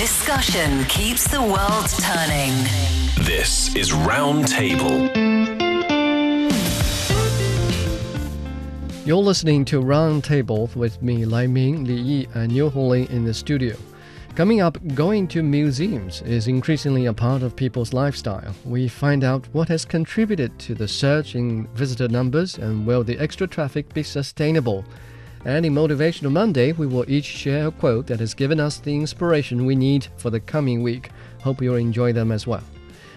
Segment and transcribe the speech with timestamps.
[0.00, 2.54] Discussion keeps the world turning.
[3.26, 5.14] This is Roundtable.
[9.04, 13.34] You're listening to Roundtable with me, Lai Ming, Li Yi, and Niu Honglin in the
[13.34, 13.76] studio.
[14.36, 18.54] Coming up, going to museums is increasingly a part of people's lifestyle.
[18.64, 23.18] We find out what has contributed to the surge in visitor numbers and will the
[23.18, 24.82] extra traffic be sustainable.
[25.44, 28.94] And in Motivational Monday, we will each share a quote that has given us the
[28.94, 31.10] inspiration we need for the coming week.
[31.42, 32.62] Hope you'll enjoy them as well.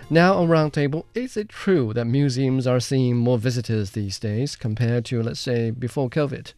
[0.10, 5.06] Now, on Roundtable, is it true that museums are seeing more visitors these days compared
[5.06, 6.54] to, let's say, before COVID?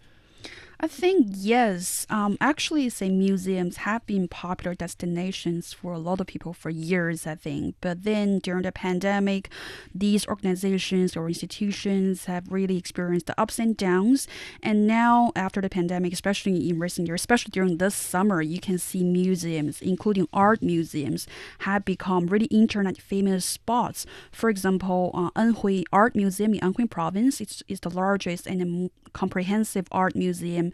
[0.79, 2.05] I think yes.
[2.09, 7.25] Um, actually, say museums have been popular destinations for a lot of people for years.
[7.25, 9.49] I think, but then during the pandemic,
[9.93, 14.27] these organizations or institutions have really experienced the ups and downs.
[14.61, 18.77] And now, after the pandemic, especially in recent years, especially during this summer, you can
[18.77, 21.27] see museums, including art museums,
[21.59, 24.05] have become really internet famous spots.
[24.31, 29.87] For example, uh, Anhui Art Museum in Anhui Province is, is the largest and comprehensive
[29.91, 30.64] art museum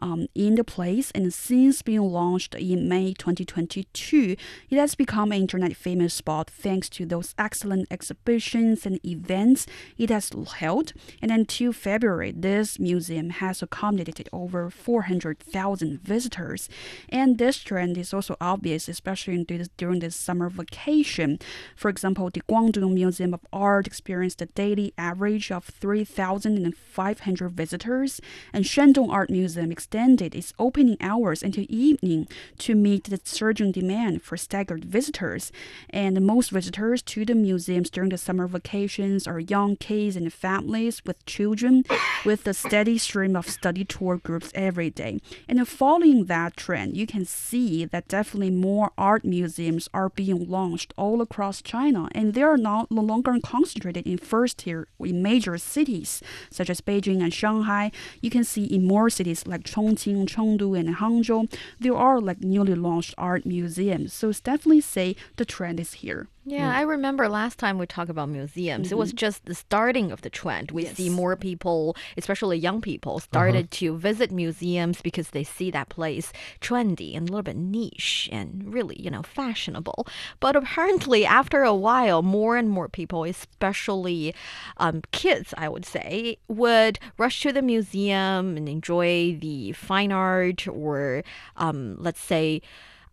[0.00, 4.36] um, in the place, and since being launched in May 2022,
[4.70, 9.66] it has become an internet famous spot thanks to those excellent exhibitions and events
[9.98, 10.92] it has held.
[11.22, 16.68] And until February, this museum has accommodated over 400,000 visitors.
[17.08, 19.44] And this trend is also obvious, especially
[19.76, 21.38] during this summer vacation.
[21.76, 28.20] For example, the Guangdong Museum of Art experienced a daily average of 3,500 visitors,
[28.52, 32.26] and Shandong Art Museum extended its opening hours until evening
[32.58, 35.52] to meet the surging demand for staggered visitors.
[35.90, 41.02] And most visitors to the museums during the summer vacations are young kids and families
[41.04, 41.84] with children,
[42.24, 45.20] with a steady stream of study tour groups every day.
[45.48, 50.92] And following that trend, you can see that definitely more art museums are being launched
[50.96, 55.56] all across China, and they are now no longer concentrated in first tier in major
[55.58, 57.92] cities such as Beijing and Shanghai.
[58.20, 62.74] You can see in more cities like Chongqing, Chengdu, and Hangzhou, there are like newly
[62.74, 64.12] launched art museums.
[64.12, 66.28] So it's definitely say the trend is here.
[66.44, 66.74] Yeah, mm.
[66.74, 68.86] I remember last time we talked about museums.
[68.86, 68.94] Mm-hmm.
[68.94, 69.16] It was mm-hmm.
[69.16, 70.70] just the starting of the trend.
[70.70, 70.96] We yes.
[70.96, 73.26] see more people, especially young people, uh-huh.
[73.26, 73.78] started uh-huh.
[73.78, 78.72] to visit museums because they see that place trendy and a little bit niche and
[78.72, 80.06] really, you know, fashionable.
[80.40, 84.34] But apparently, after a while, more and more people, especially
[84.78, 90.66] um, kids, I would say, would rush to the museum and enjoy the fine art
[90.66, 91.22] or,
[91.58, 92.62] um, let's say,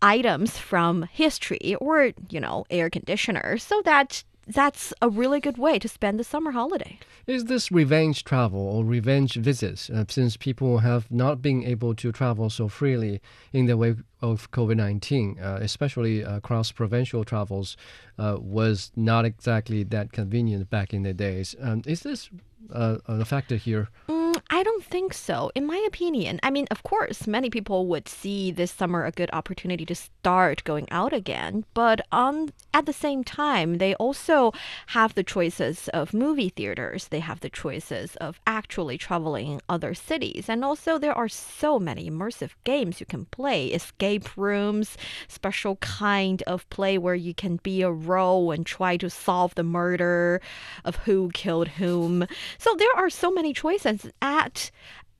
[0.02, 5.78] items from history or, you know, air conditioners so that that's a really good way
[5.78, 6.98] to spend the summer holiday.
[7.26, 12.12] Is this revenge travel or revenge visits uh, since people have not been able to
[12.12, 13.22] travel so freely
[13.52, 17.76] in the wake of COVID 19, uh, especially uh, cross provincial travels,
[18.18, 21.56] uh, was not exactly that convenient back in the days?
[21.62, 22.30] Um, is this
[22.72, 23.90] uh, a factor here?
[24.08, 25.52] Mm I don't think so.
[25.56, 29.30] In my opinion, I mean, of course, many people would see this summer a good
[29.34, 34.54] opportunity to start going out again, but on at the same time, they also
[34.88, 37.10] have the choices of movie theaters.
[37.10, 42.10] They have the choices of actually traveling other cities, and also there are so many
[42.10, 47.82] immersive games you can play, escape rooms, special kind of play where you can be
[47.82, 50.40] a role and try to solve the murder
[50.86, 52.26] of who killed whom.
[52.58, 54.72] So there are so many choices at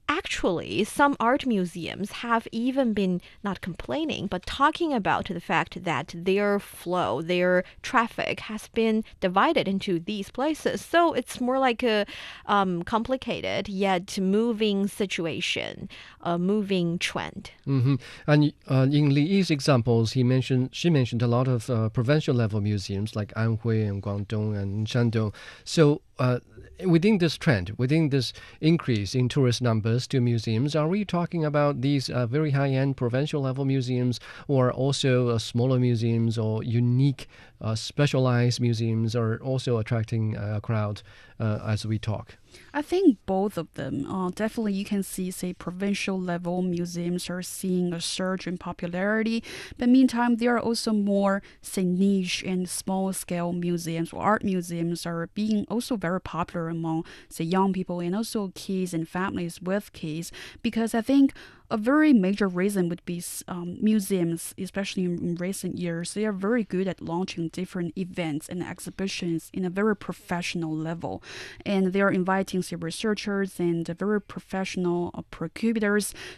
[0.10, 6.14] actually, some art museums have even been not complaining, but talking about the fact that
[6.16, 10.82] their flow, their traffic has been divided into these places.
[10.82, 12.06] So it's more like a
[12.46, 15.90] um, complicated yet moving situation,
[16.22, 17.52] a moving trend.
[17.68, 17.96] Mm-hmm.
[18.28, 22.36] And uh, in Li Yi's examples, he mentioned she mentioned a lot of uh, provincial
[22.36, 25.34] level museums like Anhui and Guangdong and Shandong.
[25.64, 26.40] So uh,
[26.86, 31.82] within this trend, within this increase in tourist numbers to museums, are we talking about
[31.82, 37.28] these uh, very high end provincial level museums or also uh, smaller museums or unique
[37.62, 41.02] uh, specialized museums are also attracting a crowd
[41.40, 42.38] uh, as we talk?
[42.74, 44.10] I think both of them.
[44.10, 49.44] Uh, definitely, you can see, say, provincial level museums are seeing a surge in popularity.
[49.78, 55.06] But meantime, there are also more, say, niche and small scale museums or art museums
[55.06, 59.94] are being also very popular among, say, young people and also kids and families with
[59.94, 60.32] kids.
[60.62, 61.34] Because I think
[61.70, 66.64] a very major reason would be um, museums, especially in, recent years, they are very
[66.64, 71.22] good at launching different events and exhibitions in a very professional level.
[71.66, 75.22] And they are inviting researchers and very professional uh,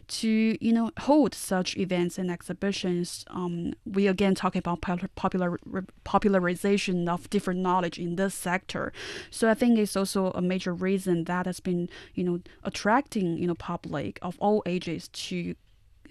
[0.08, 3.24] to, you know, hold such events and exhibitions.
[3.30, 5.60] Um, we again talk about popular
[6.04, 8.92] popularization of different knowledge in this sector.
[9.30, 13.48] So I think it's also a major reason that has been, you know, attracting, you
[13.48, 15.56] know, public of all ages to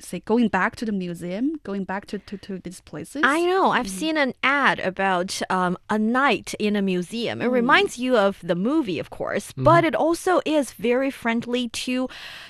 [0.01, 3.23] say going back to the museum, going back to, to, to these places.
[3.25, 3.71] I know.
[3.71, 3.99] I've mm.
[4.01, 7.43] seen an ad about um, a night in a museum.
[7.43, 7.53] It mm.
[7.53, 9.65] reminds you of the movie, of course, mm.
[9.65, 12.09] but it also is very friendly to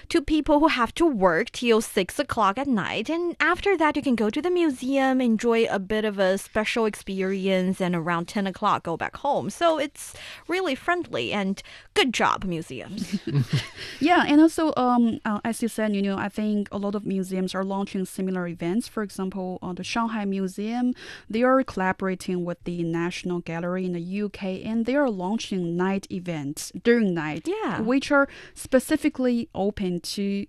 [0.08, 3.08] to people who have to work till six o'clock at night.
[3.10, 6.86] And after that, you can go to the museum, enjoy a bit of a special
[6.86, 9.50] experience, and around ten o'clock go back home.
[9.50, 10.14] So it's
[10.46, 11.62] really friendly and
[11.94, 13.20] good job, museums.
[14.00, 17.06] yeah, and also um, uh, as you said, you know, I think a lot of
[17.06, 18.88] museums museums are launching similar events.
[18.88, 20.92] For example, uh, the Shanghai Museum,
[21.30, 26.06] they are collaborating with the National Gallery in the UK and they are launching night
[26.10, 27.80] events during night, yeah.
[27.80, 30.46] which are specifically open to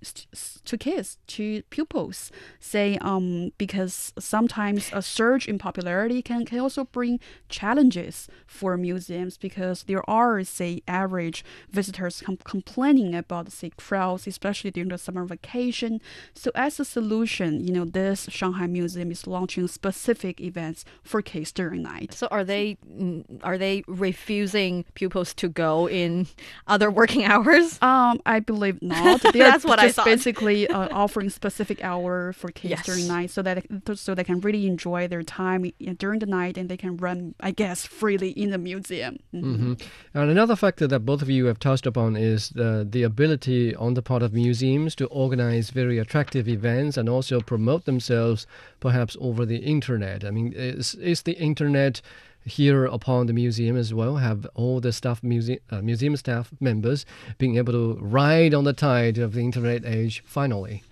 [0.66, 2.32] to kids, to pupils.
[2.60, 7.20] Say, um, because sometimes a surge in popularity can, can also bring
[7.50, 14.72] challenges for museums because there are, say, average visitors com- complaining about, say, crowds, especially
[14.72, 16.02] during the summer vacation.
[16.34, 21.52] So as a solution, you know, this Shanghai Museum is launching specific events for kids
[21.52, 22.14] during night.
[22.14, 26.28] So are they mm, are they refusing pupils to go in
[26.68, 27.80] other working hours?
[27.82, 29.22] Um, I believe not.
[29.34, 30.06] That's what I thought.
[30.06, 32.86] Basically, uh, offering specific hour for kids yes.
[32.86, 33.66] during night, so that
[33.96, 37.52] so they can really enjoy their time during the night, and they can run, I
[37.52, 39.18] guess, freely in the museum.
[39.34, 39.74] Mm-hmm.
[39.74, 40.18] Mm-hmm.
[40.18, 43.94] And another factor that both of you have touched upon is the the ability on
[43.94, 48.48] the part of museums to organize very attractive events and also promote themselves
[48.80, 50.24] perhaps over the internet.
[50.24, 52.02] I mean, is, is the internet
[52.46, 54.18] here upon the museum as well?
[54.18, 57.06] Have all the staff, museum, uh, museum staff members
[57.38, 60.84] being able to ride on the tide of the internet age finally?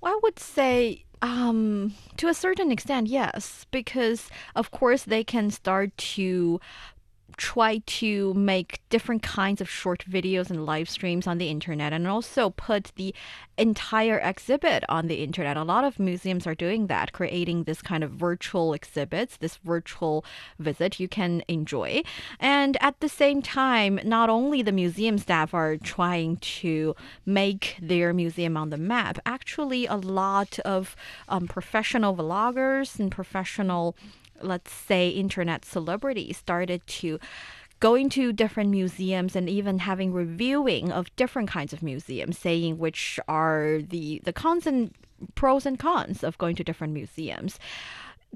[0.00, 5.50] Well, I would say um, to a certain extent, yes, because of course they can
[5.50, 6.60] start to
[7.36, 12.06] try to make different kinds of short videos and live streams on the internet and
[12.06, 13.14] also put the
[13.58, 15.56] entire exhibit on the internet.
[15.56, 20.24] A lot of museums are doing that, creating this kind of virtual exhibits, this virtual
[20.58, 22.02] visit you can enjoy.
[22.40, 26.94] And at the same time, not only the museum staff are trying to
[27.26, 30.96] make their museum on the map, actually, a lot of
[31.28, 33.96] um, professional vloggers and professional
[34.44, 37.18] let's say, internet celebrities started to
[37.80, 43.18] going to different museums and even having reviewing of different kinds of museums, saying which
[43.26, 44.94] are the the cons and
[45.34, 47.58] pros and cons of going to different museums.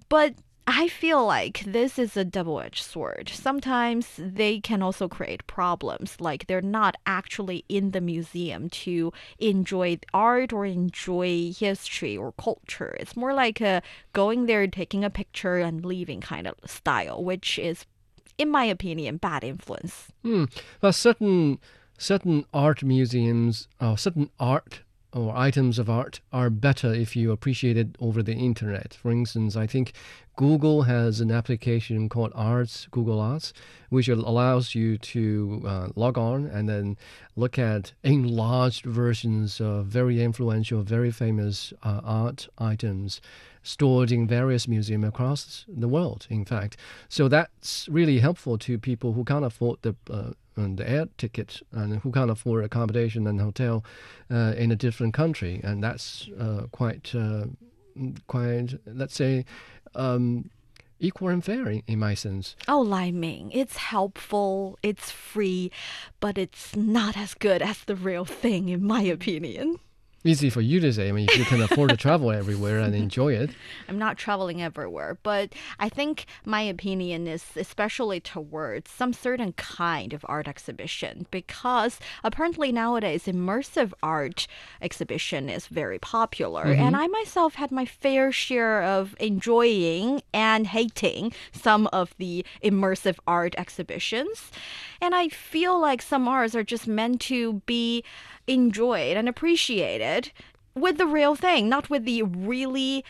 [0.09, 0.35] But
[0.69, 3.31] I feel like this is a double edged sword.
[3.33, 9.99] Sometimes they can also create problems, like they're not actually in the museum to enjoy
[10.13, 12.97] art or enjoy history or culture.
[12.99, 13.81] It's more like a
[14.13, 17.87] going there, taking a picture, and leaving kind of style, which is,
[18.37, 20.09] in my opinion, bad influence.
[20.25, 20.47] Hmm.
[20.83, 21.61] Well, certain
[21.97, 24.81] certain art museums, or uh, certain art
[25.13, 28.93] or items of art are better if you appreciate it over the internet.
[28.93, 29.93] For instance, I think
[30.37, 33.55] Google has an application called Arts, Google Arts,
[33.89, 36.99] which allows you to uh, log on and then
[37.37, 43.23] look at enlarged versions of very influential, very famous uh, art items
[43.63, 46.77] stored in various museums across the world, in fact.
[47.09, 51.61] So that's really helpful to people who can't afford the uh, and the air ticket
[51.73, 53.85] and who can't afford accommodation and hotel
[54.31, 57.45] uh, in a different country, and that's uh, quite uh,
[58.27, 59.45] quite let's say.
[59.95, 60.51] Um,
[60.99, 62.57] equal and fair in, in my sense.
[62.69, 63.13] Oh, Lai
[63.53, 65.71] it's helpful, it's free,
[66.21, 69.79] but it's not as good as the real thing, in my opinion
[70.27, 71.09] easy for you to say.
[71.09, 73.51] I mean, if you can afford to travel everywhere and enjoy it.
[73.89, 80.13] I'm not traveling everywhere, but I think my opinion is especially towards some certain kind
[80.13, 84.47] of art exhibition because apparently nowadays immersive art
[84.81, 86.65] exhibition is very popular.
[86.65, 86.83] Mm-hmm.
[86.83, 93.19] And I myself had my fair share of enjoying and hating some of the immersive
[93.27, 94.51] art exhibitions.
[95.01, 98.05] And I feel like some arts are just meant to be
[98.47, 100.31] enjoyed and appreciated
[100.75, 103.05] with the real thing, not with the really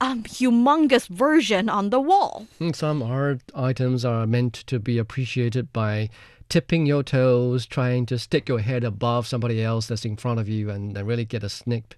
[0.00, 2.46] um, humongous version on the wall.
[2.58, 6.10] Hmm, some art items are meant to be appreciated by
[6.48, 10.48] tipping your toes, trying to stick your head above somebody else that's in front of
[10.48, 11.96] you, and, really get a sneak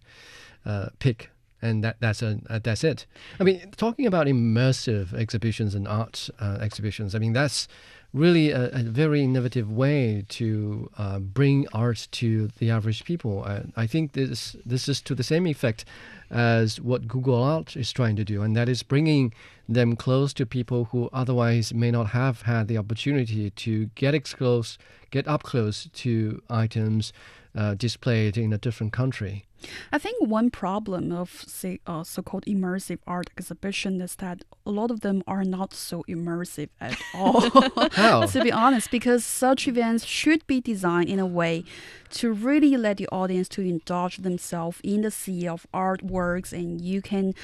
[0.65, 1.31] uh, peek.
[1.63, 3.05] And that that's a uh, that's it.
[3.39, 7.69] I mean, talking about immersive exhibitions and art uh, exhibitions, I mean that's
[8.13, 13.45] really a, a, very innovative way to uh, bring art to the average people.
[13.47, 15.85] Uh, I think this this is to the same effect
[16.31, 19.33] as what Google Art is trying to do, and that is bringing
[19.69, 24.79] them close to people who otherwise may not have had the opportunity to get close,
[25.11, 27.13] get up close to items
[27.55, 29.47] uh, displayed in a different country.
[29.93, 34.91] I think one problem of say uh, so-called immersive art exhibition is that a lot
[34.91, 37.51] of them are not so immersive at all.
[38.31, 41.65] To be honest, because such events should be designed in a way
[42.11, 47.03] to really let the audience to indulge themselves in the sea of artworks, and you
[47.03, 47.35] can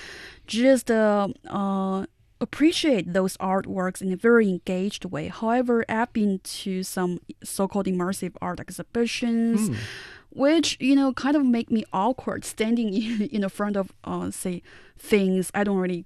[0.46, 2.06] just uh, uh,
[2.40, 5.28] appreciate those artworks in a very engaged way.
[5.28, 9.71] However, I've been to some so-called immersive art exhibitions.
[9.71, 9.76] Mm
[10.37, 14.31] which you know kind of make me awkward standing in, in the front of uh,
[14.31, 14.62] say
[14.99, 16.05] things I don't really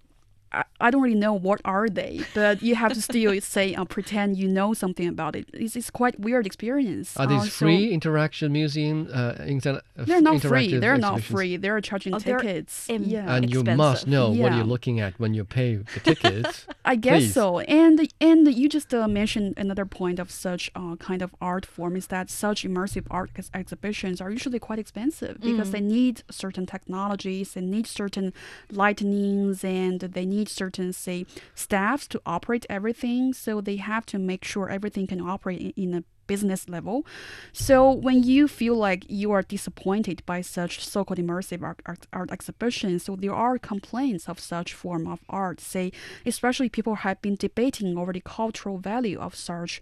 [0.53, 3.85] I, I don't really know what are they, but you have to still say uh,
[3.85, 5.49] pretend you know something about it.
[5.53, 7.17] It's, it's quite weird experience.
[7.17, 9.09] Are these uh, free so interaction museum?
[9.13, 10.77] Uh, inter- they're not free.
[10.79, 11.57] They're not free.
[11.57, 12.87] They're charging oh, tickets.
[12.87, 13.69] They're yeah, and expensive.
[13.69, 14.43] you must know yeah.
[14.43, 16.67] what you're looking at when you pay the tickets.
[16.85, 17.35] I guess Please.
[17.35, 17.61] so.
[17.61, 21.97] And and you just uh, mentioned another point of such uh, kind of art form
[21.97, 25.73] is that such immersive art ex- exhibitions are usually quite expensive because mm.
[25.73, 28.33] they need certain technologies, they need certain
[28.71, 33.33] lightnings, and they need certain say staffs to operate everything.
[33.33, 36.97] So they have to make sure everything can operate in, in a business level.
[37.53, 42.31] So when you feel like you are disappointed by such so-called immersive art, art, art,
[42.37, 45.59] exhibitions, so there are complaints of such form of art.
[45.61, 45.87] Say,
[46.25, 49.73] especially people have been debating over the cultural value of such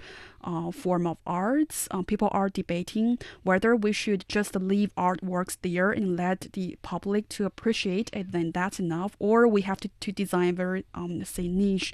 [0.50, 1.76] uh, form of arts.
[1.90, 7.28] Uh, people are debating whether we should just leave artworks there and let the public
[7.35, 8.33] to appreciate it.
[8.33, 11.93] Then that's enough, or we have to, to design very um, say niche.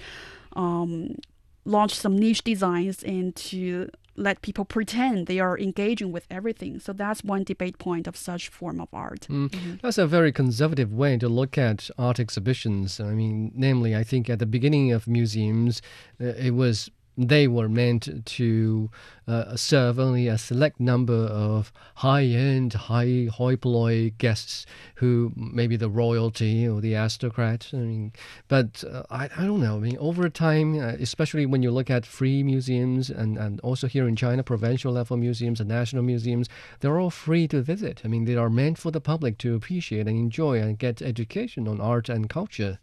[0.55, 1.17] Um,
[1.65, 6.78] launch some niche designs and to let people pretend they are engaging with everything.
[6.78, 9.26] So that's one debate point of such form of art.
[9.30, 9.50] Mm.
[9.50, 9.75] Mm-hmm.
[9.83, 13.00] That's a very conservative way to look at art exhibitions.
[13.00, 15.83] I mean, namely, I think at the beginning of museums,
[16.21, 18.90] uh, it was they were meant to
[19.26, 23.56] uh, serve only a select number of high-end, high hoi
[24.18, 24.66] guests
[24.97, 27.73] who maybe the royalty or the aristocrats.
[27.73, 28.12] I mean,
[28.49, 29.76] but uh, I, I don't know.
[29.76, 33.87] I mean, over time, uh, especially when you look at free museums and, and also
[33.87, 36.49] here in China, provincial level museums and national museums,
[36.80, 38.02] they're all free to visit.
[38.04, 41.68] I mean, they are meant for the public to appreciate and enjoy and get education
[41.68, 42.78] on art and culture.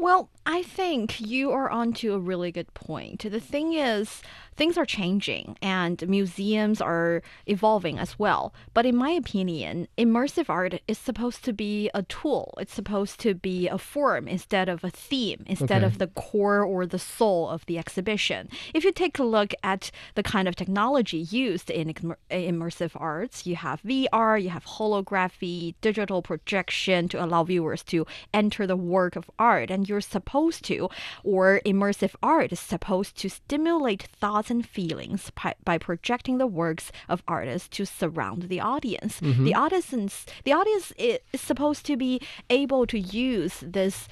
[0.00, 3.30] Well, I think you are onto a really good point.
[3.30, 4.22] The thing is,
[4.56, 8.54] things are changing and museums are evolving as well.
[8.74, 13.34] But in my opinion, immersive art is supposed to be a tool, it's supposed to
[13.34, 15.86] be a form instead of a theme, instead okay.
[15.86, 18.48] of the core or the soul of the exhibition.
[18.74, 21.92] If you take a look at the kind of technology used in
[22.30, 28.66] immersive arts, you have VR, you have holography, digital projection to allow viewers to enter
[28.66, 29.70] the work of art.
[29.70, 30.88] And you're supposed to,
[31.22, 36.90] or immersive art is supposed to stimulate thoughts and feelings by, by projecting the works
[37.08, 39.20] of artists to surround the audience.
[39.20, 39.44] Mm-hmm.
[39.44, 44.08] The audience, the audience is supposed to be able to use this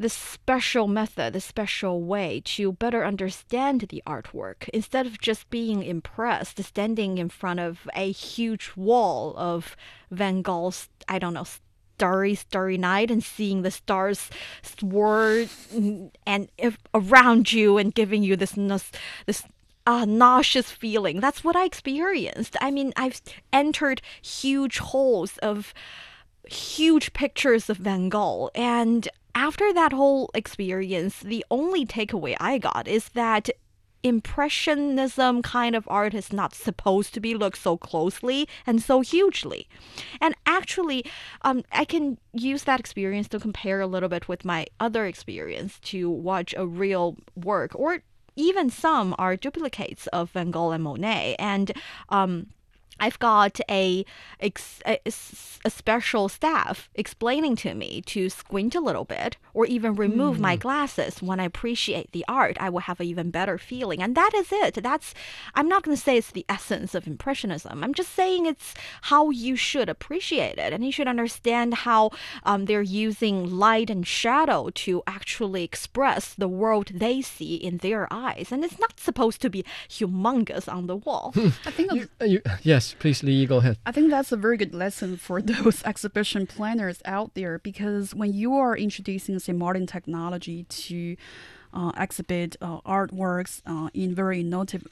[0.00, 5.82] this special method, this special way to better understand the artwork instead of just being
[5.82, 9.76] impressed, standing in front of a huge wall of
[10.10, 11.44] Van Gogh's, I don't know,
[12.00, 14.30] starry, starry night and seeing the stars
[14.62, 15.46] swirl
[16.26, 18.52] and if, around you and giving you this
[19.26, 19.42] this
[19.86, 21.20] a nauseous feeling.
[21.20, 22.56] That's what I experienced.
[22.62, 23.20] I mean, I've
[23.52, 25.74] entered huge holes of
[26.48, 32.88] huge pictures of Van Gogh and after that whole experience, the only takeaway I got
[32.88, 33.50] is that
[34.02, 39.68] impressionism kind of art is not supposed to be looked so closely and so hugely.
[40.20, 41.04] And actually
[41.42, 45.78] um, i can use that experience to compare a little bit with my other experience
[45.80, 48.02] to watch a real work or
[48.36, 51.36] even some are duplicates of van gogh and monet.
[51.38, 51.72] And
[52.08, 52.46] um,
[53.00, 54.04] I've got a,
[54.42, 54.52] a,
[54.86, 60.40] a, special staff explaining to me to squint a little bit or even remove mm.
[60.40, 60.60] my hmm.
[60.60, 62.56] glasses when I appreciate the art.
[62.60, 64.02] I will have an even better feeling.
[64.02, 64.74] And that is it.
[64.82, 65.14] That's,
[65.54, 67.82] I'm not going to say it's the essence of Impressionism.
[67.82, 70.72] I'm just saying it's how you should appreciate it.
[70.72, 72.10] And you should understand how
[72.44, 78.06] um, they're using light and shadow to actually express the world they see in their
[78.10, 78.48] eyes.
[78.52, 81.32] And it's not supposed to be humongous on the wall.
[81.36, 81.92] I think.
[81.92, 83.78] You, you, yes please, Li, go ahead.
[83.86, 88.32] I think that's a very good lesson for those exhibition planners out there because when
[88.32, 91.16] you are introducing, say, modern technology to
[91.72, 94.86] uh, exhibit uh, artworks uh, in very innovative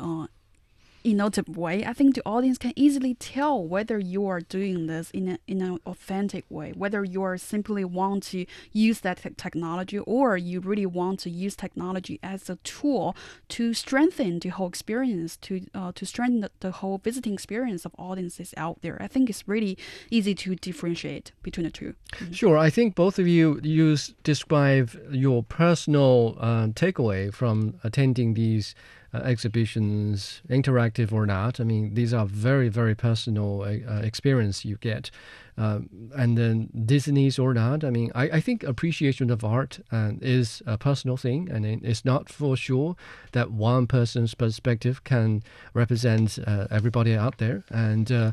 [1.11, 5.29] innovative way, I think the audience can easily tell whether you are doing this in,
[5.29, 9.99] a, in an authentic way, whether you are simply want to use that te- technology
[9.99, 13.17] or you really want to use technology as a tool
[13.49, 17.93] to strengthen the whole experience, to uh, to strengthen the, the whole visiting experience of
[17.99, 18.97] audiences out there.
[19.01, 19.77] I think it's really
[20.11, 22.33] easy to differentiate between the 2 mm-hmm.
[22.33, 28.75] Sure, I think both of you use describe your personal uh, takeaway from attending these
[29.15, 31.61] uh, exhibitions, interactive or not.
[31.61, 35.11] I mean, these are very, very personal uh, uh experience you get.
[35.59, 40.13] Um, and then Disney's or not, I mean, I, I think appreciation of art uh,
[40.21, 42.95] is a personal thing, and it's not for sure
[43.33, 45.43] that one person's perspective can
[45.75, 47.65] represent uh, everybody out there.
[47.71, 48.33] And uh,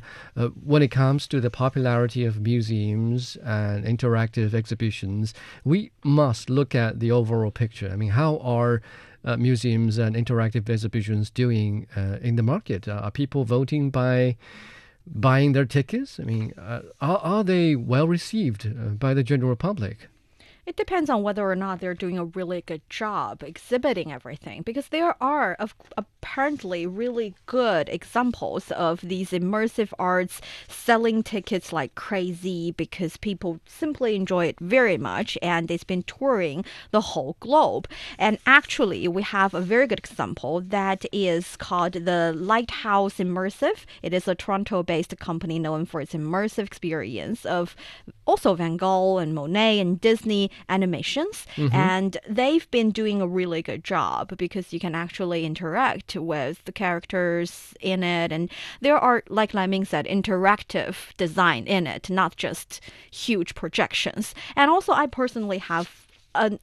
[0.64, 7.00] when it comes to the popularity of museums and interactive exhibitions, we must look at
[7.00, 7.90] the overall picture.
[7.92, 8.84] I mean, how are
[9.26, 12.88] uh, museums and interactive exhibitions doing uh, in the market?
[12.88, 14.38] Uh, are people voting by
[15.06, 16.20] buying their tickets?
[16.20, 20.08] I mean, uh, are, are they well received uh, by the general public?
[20.66, 24.88] It depends on whether or not they're doing a really good job exhibiting everything, because
[24.88, 25.56] there are
[25.96, 34.16] apparently really good examples of these immersive arts selling tickets like crazy because people simply
[34.16, 37.88] enjoy it very much and it's been touring the whole globe.
[38.18, 43.86] And actually, we have a very good example that is called the Lighthouse Immersive.
[44.02, 47.76] It is a Toronto based company known for its immersive experience of
[48.26, 51.46] also Van Gogh and Monet and Disney animations.
[51.56, 51.76] Mm-hmm.
[51.76, 56.72] And they've been doing a really good job because you can actually interact with the
[56.72, 58.32] characters in it.
[58.32, 64.36] And there are, like Ming said, interactive design in it, not just huge projections.
[64.56, 66.05] And also, I personally have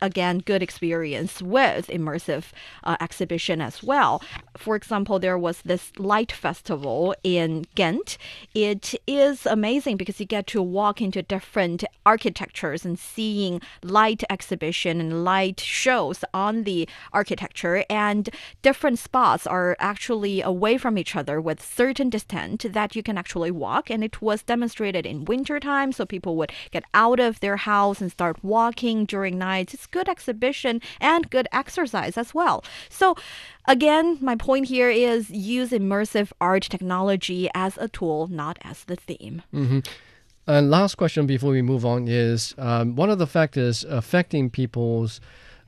[0.00, 2.44] again good experience with immersive
[2.85, 4.22] uh, exhibition as well.
[4.56, 8.18] For example, there was this light festival in Ghent.
[8.54, 15.00] It is amazing because you get to walk into different architectures and seeing light exhibition
[15.00, 18.28] and light shows on the architecture and
[18.62, 23.50] different spots are actually away from each other with certain distance that you can actually
[23.50, 27.56] walk and it was demonstrated in winter time so people would get out of their
[27.56, 32.64] house and start walking during night it's good exhibition and good exercise as well.
[32.88, 33.16] So
[33.66, 38.96] Again, my point here is use immersive art technology as a tool, not as the
[38.96, 39.42] theme.
[39.55, 39.81] Mm-hmm.
[40.48, 45.20] And last question before we move on is um, one of the factors affecting people's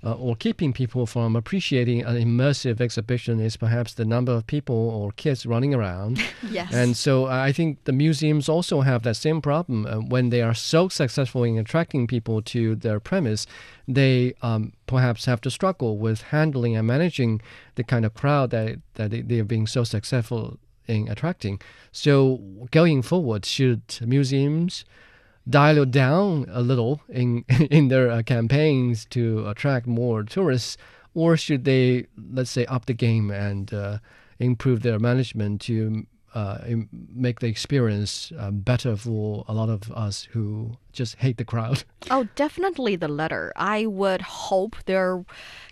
[0.05, 4.77] uh, or keeping people from appreciating an immersive exhibition is perhaps the number of people
[4.77, 6.23] or kids running around.
[6.51, 6.73] yes.
[6.73, 9.87] And so I think the museums also have that same problem.
[9.87, 13.47] Uh, when they are so successful in attracting people to their premise,
[13.89, 17.41] they um, perhaps have to struggle with handling and managing
[17.77, 21.61] the kind of crowd that, that they are being so successful in attracting.
[21.93, 22.41] So
[22.71, 24.85] going forward, should museums
[25.49, 30.77] dial it down a little in in their uh, campaigns to attract more tourists,
[31.15, 33.99] or should they, let's say, up the game and uh,
[34.39, 36.59] improve their management to uh,
[37.15, 41.85] make the experience uh, better for a lot of us who just hate the crowd?
[42.11, 43.51] Oh, definitely the latter.
[43.57, 45.25] I would hope there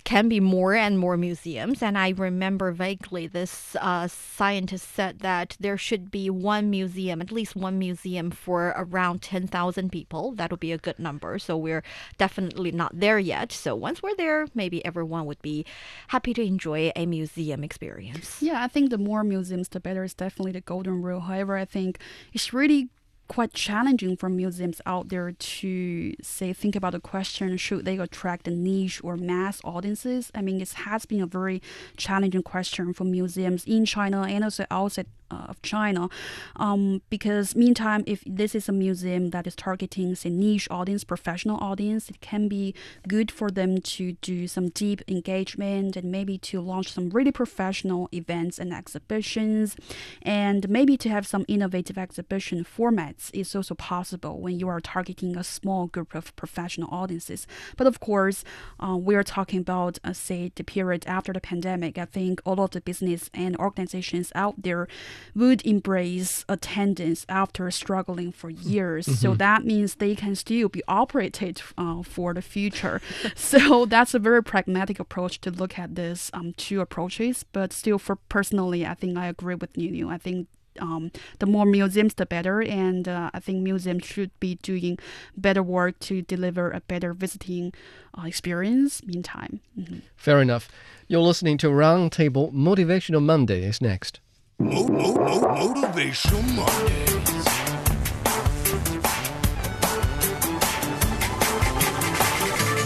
[0.04, 1.82] can be more and more museums.
[1.82, 7.30] And I remember vaguely this uh, scientist said that there should be one museum, at
[7.30, 10.32] least one museum for around 10,000 people.
[10.32, 11.38] That would be a good number.
[11.38, 11.82] So we're
[12.18, 13.52] definitely not there yet.
[13.52, 15.66] So once we're there, maybe everyone would be
[16.08, 18.40] happy to enjoy a museum experience.
[18.40, 21.20] Yeah, I think the more museums, the better is definitely the golden rule.
[21.20, 21.98] However, I think
[22.32, 22.88] it's really
[23.32, 28.46] quite challenging for museums out there to say think about the question should they attract
[28.46, 30.30] niche or mass audiences?
[30.34, 31.62] I mean it has been a very
[31.96, 35.06] challenging question for museums in china and also outside
[35.48, 36.08] of China.
[36.56, 41.58] Um, because meantime, if this is a museum that is targeting say niche audience, professional
[41.58, 42.74] audience, it can be
[43.08, 48.08] good for them to do some deep engagement and maybe to launch some really professional
[48.12, 49.76] events and exhibitions,
[50.22, 55.36] and maybe to have some innovative exhibition formats is also possible when you are targeting
[55.36, 57.46] a small group of professional audiences.
[57.76, 58.44] But of course,
[58.80, 61.98] uh, we are talking about uh, say the period after the pandemic.
[61.98, 64.88] I think all of the business and organizations out there
[65.34, 69.06] would embrace attendance after struggling for years.
[69.06, 69.16] Mm-hmm.
[69.16, 73.00] So that means they can still be operated uh, for the future.
[73.34, 77.44] so that's a very pragmatic approach to look at this um, two approaches.
[77.52, 80.08] But still, for personally, I think I agree with Niu.
[80.08, 80.48] I think
[80.80, 82.62] um, the more museums, the better.
[82.62, 84.98] And uh, I think museums should be doing
[85.36, 87.72] better work to deliver a better visiting
[88.18, 89.04] uh, experience.
[89.04, 89.98] Meantime, mm-hmm.
[90.16, 90.68] fair enough.
[91.08, 94.20] You're listening to Roundtable Motivational Monday is next.
[94.62, 97.46] Mo- mo- mo- Motivational Mondays.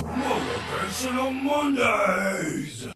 [0.08, 2.88] Motivational Mondays.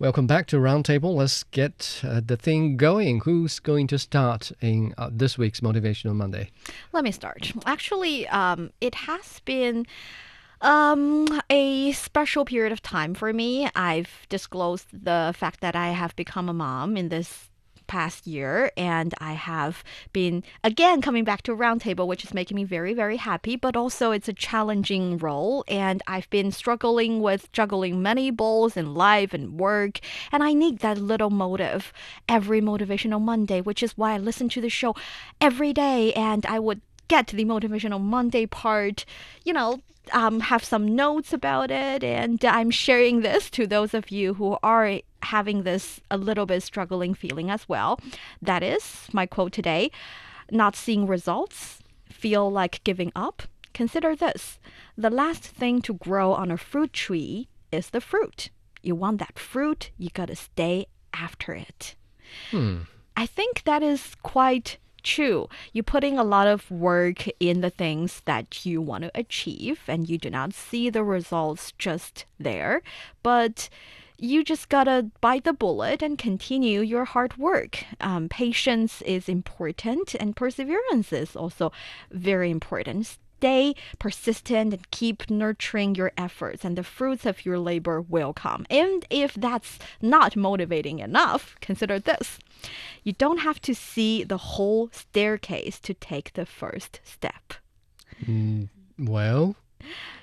[0.00, 1.14] Welcome back to Roundtable.
[1.14, 3.20] Let's get uh, the thing going.
[3.20, 6.50] Who's going to start in uh, this week's Motivational Monday?
[6.92, 7.52] Let me start.
[7.64, 9.86] Actually, um, it has been
[10.62, 13.68] um, a special period of time for me.
[13.76, 17.50] I've disclosed the fact that I have become a mom in this
[17.86, 22.64] past year, and I have been again coming back to roundtable, which is making me
[22.64, 23.56] very, very happy.
[23.56, 28.94] But also, it's a challenging role, and I've been struggling with juggling many balls in
[28.94, 30.00] life and work,
[30.32, 31.92] and I need that little motive
[32.28, 34.94] every motivational Monday, which is why I listen to the show
[35.40, 39.04] every day, and I would get to the motivational Monday part,
[39.44, 39.80] you know,
[40.12, 44.56] um, have some notes about it, and I'm sharing this to those of you who
[44.62, 47.98] are having this a little bit struggling feeling as well.
[48.40, 49.90] That is my quote today
[50.50, 53.42] not seeing results, feel like giving up.
[53.74, 54.58] Consider this
[54.96, 58.50] the last thing to grow on a fruit tree is the fruit.
[58.82, 61.94] You want that fruit, you gotta stay after it.
[62.50, 62.82] Hmm.
[63.16, 65.48] I think that is quite true.
[65.72, 70.08] You're putting a lot of work in the things that you want to achieve, and
[70.08, 72.82] you do not see the results just there.
[73.22, 73.68] But
[74.18, 77.84] you just gotta bite the bullet and continue your hard work.
[78.00, 81.70] Um, patience is important, and perseverance is also
[82.10, 88.00] very important stay persistent and keep nurturing your efforts, and the fruits of your labor
[88.00, 88.66] will come.
[88.70, 92.38] And if that's not motivating enough, consider this
[93.06, 97.54] you don't have to see the whole staircase to take the first step.
[98.24, 99.54] Mm, well,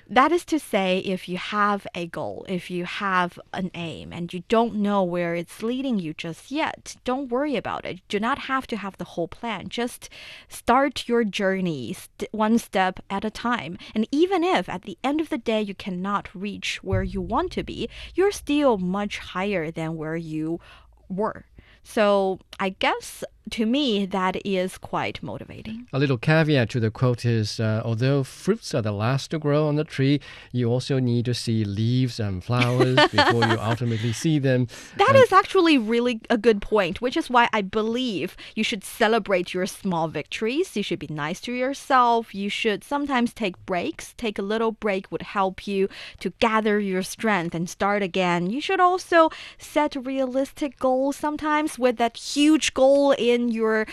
[0.06, 4.30] that is to say, if you have a goal, if you have an aim, and
[4.34, 7.96] you don't know where it's leading you just yet, don't worry about it.
[7.96, 9.70] You do not have to have the whole plan.
[9.70, 10.10] Just
[10.46, 13.78] start your journey st one step at a time.
[13.94, 17.50] And even if at the end of the day you cannot reach where you want
[17.52, 20.60] to be, you're still much higher than where you
[21.08, 21.46] were.
[21.84, 25.86] So I guess to me, that is quite motivating.
[25.92, 29.68] A little caveat to the quote is uh, although fruits are the last to grow
[29.68, 30.20] on the tree,
[30.52, 34.66] you also need to see leaves and flowers before you ultimately see them.
[34.96, 38.82] That and is actually really a good point, which is why I believe you should
[38.82, 40.74] celebrate your small victories.
[40.74, 42.34] You should be nice to yourself.
[42.34, 44.14] You should sometimes take breaks.
[44.16, 45.88] Take a little break would help you
[46.20, 48.48] to gather your strength and start again.
[48.48, 53.86] You should also set realistic goals sometimes with that huge goal in in your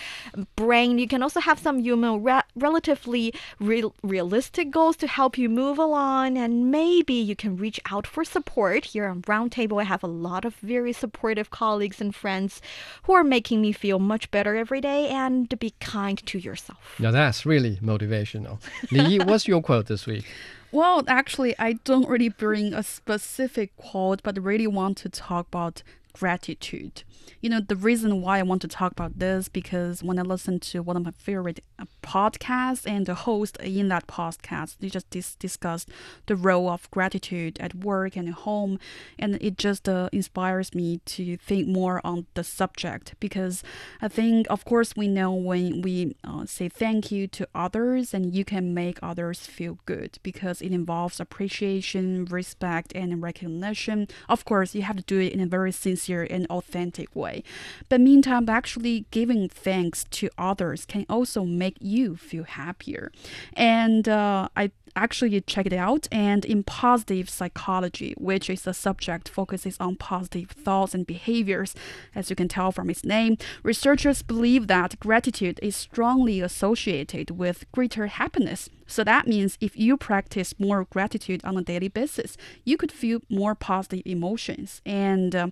[0.56, 0.98] brain.
[1.00, 5.50] You can also have some you know, re- relatively real, realistic goals to help you
[5.50, 8.86] move along, and maybe you can reach out for support.
[8.86, 12.62] Here on Roundtable, I have a lot of very supportive colleagues and friends
[13.04, 16.96] who are making me feel much better every day and to be kind to yourself.
[17.00, 18.60] Now that's really motivational.
[18.92, 20.26] Li, what's your quote this week?
[20.72, 25.84] Well, actually, I don't really bring a specific quote, but really want to talk about
[26.14, 27.04] gratitude.
[27.40, 30.60] You know, the reason why I want to talk about this because when I listen
[30.60, 35.10] to one of my favorite uh, podcasts and the host in that podcast, they just
[35.10, 35.90] dis- discussed
[36.28, 38.80] the role of gratitude at work and at home,
[39.18, 43.64] and it just uh, inspires me to think more on the subject because
[44.02, 48.36] I think, of course, we know when we uh, say thank you to others, and
[48.36, 54.08] you can make others feel good because it involves appreciation, respect, and recognition.
[54.30, 57.44] Of course, you have to do it in a very sincere and authentic way.
[57.90, 63.12] But meantime, actually giving thanks to others can also make you feel happier.
[63.54, 69.30] And uh, I actually check it out and in positive psychology which is a subject
[69.30, 71.76] focuses on positive thoughts and behaviors
[72.16, 77.70] as you can tell from its name researchers believe that gratitude is strongly associated with
[77.72, 82.76] greater happiness so that means if you practice more gratitude on a daily basis, you
[82.76, 85.48] could feel more positive emotions and uh,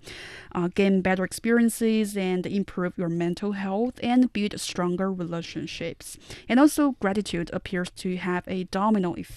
[0.54, 6.17] uh, gain better experiences and improve your mental health and build stronger relationships.
[6.49, 9.28] And also, gratitude appears to have a domino effect.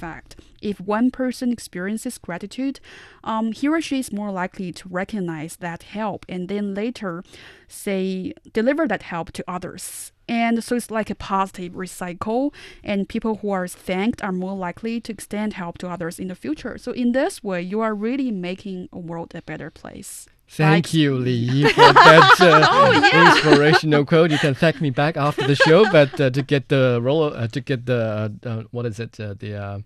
[0.61, 2.81] If one person experiences gratitude,
[3.25, 7.23] um, he or she is more likely to recognize that help and then later
[7.69, 10.13] say deliver that help to others.
[10.29, 15.01] And so it's like a positive recycle, and people who are thanked are more likely
[15.01, 16.79] to extend help to others in the future.
[16.79, 20.27] So, in this way, you are really making a world a better place.
[20.55, 23.33] Thank you, Li, for that uh, Oh, yeah.
[23.35, 24.31] inspirational quote.
[24.31, 27.47] You can thank me back after the show, but uh, to get the roller, uh,
[27.49, 29.79] to get the uh, uh, what is it, uh, the uh,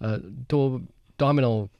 [0.00, 0.86] uh, do-
[1.18, 1.70] domino,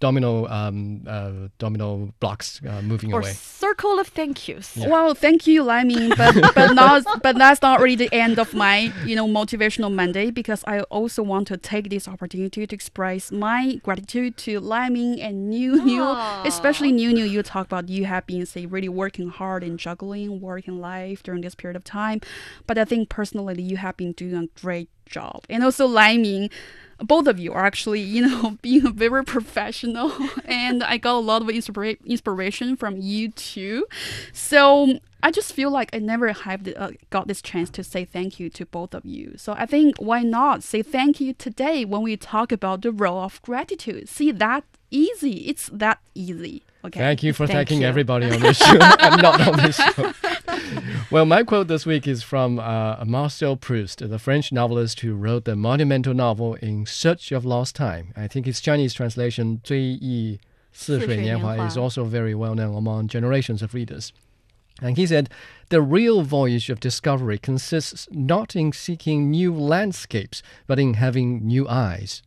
[0.00, 3.32] domino, um, uh, domino blocks uh, moving Or away.
[3.32, 4.76] circle of thank yous.
[4.76, 8.92] Well, thank you, Liming, but but not but that's not really the end of my
[9.04, 13.80] you know motivational Monday because I also want to take this opportunity to express my
[13.82, 16.04] gratitude to Liming and Niu Niu,
[16.44, 17.24] especially Niu Niu.
[17.24, 21.22] You talk about you have been say really working hard and juggling work and life
[21.22, 22.20] during this period of time,
[22.66, 26.50] but I think personally you have been doing a great job, and also Liming.
[27.00, 30.12] Both of you are actually, you know, being very professional,
[30.44, 33.86] and I got a lot of inspira- inspiration from you too.
[34.32, 38.04] So I just feel like I never have the, uh, got this chance to say
[38.04, 39.34] thank you to both of you.
[39.36, 43.20] So I think why not say thank you today when we talk about the role
[43.20, 44.08] of gratitude?
[44.08, 45.47] See that easy.
[45.47, 46.63] It's that easy.
[46.85, 46.99] Okay.
[46.99, 47.87] Thank you for Thank thanking you.
[47.87, 50.13] everybody on this show and not on this show.
[51.11, 55.45] well, my quote this week is from uh, Marcel Proust, the French novelist who wrote
[55.45, 58.13] the monumental novel In Search of Lost Time.
[58.17, 60.39] I think his Chinese translation, 追忆
[60.73, 61.81] 似水年华, is 似水年华.
[61.81, 64.11] also very well known among generations of readers.
[64.81, 65.29] And he said,
[65.69, 71.65] the real voyage of discovery consists not in seeking new landscapes, but in having new
[71.69, 72.21] eyes.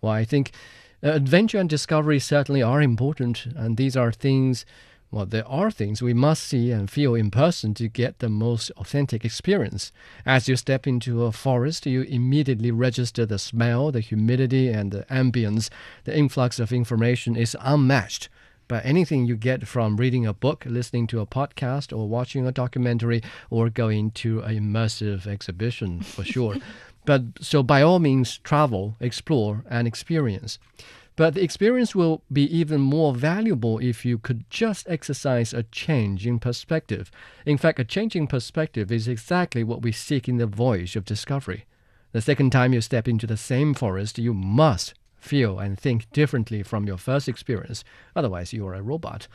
[0.00, 0.58] Well, I think uh,
[1.03, 4.65] uh, adventure and discovery certainly are important, and these are things,
[5.11, 8.71] well, there are things we must see and feel in person to get the most
[8.77, 9.91] authentic experience.
[10.25, 15.03] As you step into a forest, you immediately register the smell, the humidity, and the
[15.03, 15.69] ambience.
[16.05, 18.29] The influx of information is unmatched.
[18.67, 22.51] But anything you get from reading a book, listening to a podcast, or watching a
[22.51, 26.55] documentary, or going to an immersive exhibition, for sure.
[27.07, 30.59] but so by all means, travel, explore, and experience.
[31.15, 36.27] But the experience will be even more valuable if you could just exercise a change
[36.27, 37.09] in perspective.
[37.45, 41.05] In fact, a change in perspective is exactly what we seek in the voyage of
[41.05, 41.63] discovery.
[42.11, 46.61] The second time you step into the same forest, you must feel and think differently
[46.61, 47.85] from your first experience.
[48.17, 49.29] Otherwise, you are a robot.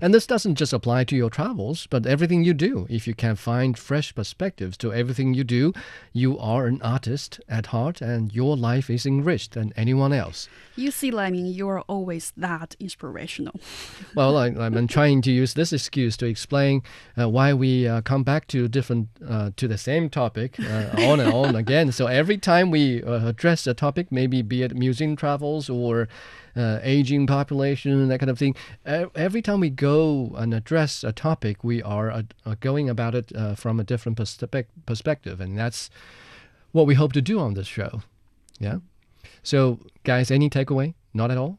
[0.00, 2.86] And this doesn't just apply to your travels, but everything you do.
[2.88, 5.72] If you can find fresh perspectives to everything you do,
[6.12, 10.48] you are an artist at heart and your life is enriched than anyone else.
[10.76, 13.60] You see, Liming, you are always that inspirational.
[14.14, 16.82] Well, I, I'm trying to use this excuse to explain
[17.18, 21.20] uh, why we uh, come back to different, uh, to the same topic uh, on
[21.20, 21.92] and on again.
[21.92, 26.08] So every time we uh, address a topic, maybe be it museum travels or
[26.56, 31.12] uh, aging population, and that kind of thing, every time we go and address a
[31.12, 32.22] topic, we are uh,
[32.60, 35.90] going about it uh, from a different perspe- perspective, and that's
[36.72, 38.02] what we hope to do on this show.
[38.58, 38.78] Yeah.
[39.42, 40.94] So, guys, any takeaway?
[41.14, 41.58] Not at all.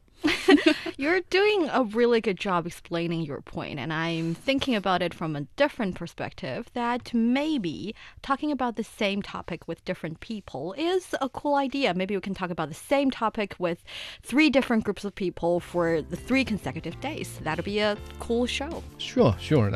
[0.96, 5.36] You're doing a really good job explaining your point, and I'm thinking about it from
[5.36, 11.28] a different perspective that maybe talking about the same topic with different people is a
[11.28, 11.94] cool idea.
[11.94, 13.82] Maybe we can talk about the same topic with
[14.22, 17.38] three different groups of people for the three consecutive days.
[17.42, 18.82] That'll be a cool show.
[18.98, 19.70] Sure, sure.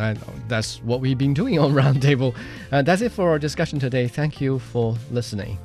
[0.49, 2.35] That's what we've been doing on Roundtable.
[2.71, 4.09] Uh, that's it for our discussion today.
[4.09, 5.59] Thank you for listening.